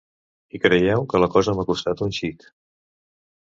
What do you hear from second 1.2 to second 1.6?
la cosa